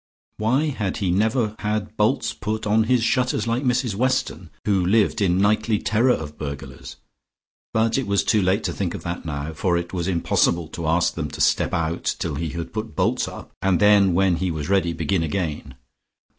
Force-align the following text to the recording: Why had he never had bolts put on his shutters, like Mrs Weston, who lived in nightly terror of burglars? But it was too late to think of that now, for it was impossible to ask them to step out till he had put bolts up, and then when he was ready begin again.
Why 0.37 0.69
had 0.69 0.97
he 0.97 1.11
never 1.11 1.55
had 1.59 1.95
bolts 1.95 2.33
put 2.33 2.65
on 2.65 2.85
his 2.85 3.03
shutters, 3.03 3.45
like 3.45 3.61
Mrs 3.61 3.93
Weston, 3.93 4.49
who 4.65 4.83
lived 4.83 5.21
in 5.21 5.37
nightly 5.37 5.77
terror 5.77 6.09
of 6.09 6.39
burglars? 6.39 6.95
But 7.71 7.99
it 7.99 8.07
was 8.07 8.23
too 8.23 8.41
late 8.41 8.63
to 8.63 8.73
think 8.73 8.95
of 8.95 9.03
that 9.03 9.25
now, 9.25 9.53
for 9.53 9.77
it 9.77 9.93
was 9.93 10.07
impossible 10.07 10.69
to 10.69 10.87
ask 10.87 11.13
them 11.13 11.29
to 11.29 11.39
step 11.39 11.71
out 11.71 12.15
till 12.17 12.33
he 12.33 12.49
had 12.49 12.73
put 12.73 12.95
bolts 12.95 13.27
up, 13.27 13.51
and 13.61 13.79
then 13.79 14.15
when 14.15 14.37
he 14.37 14.49
was 14.49 14.69
ready 14.69 14.91
begin 14.91 15.21
again. 15.21 15.75